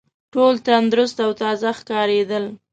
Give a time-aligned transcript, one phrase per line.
[0.33, 2.45] ټول تندرست او تازه ښکارېدل.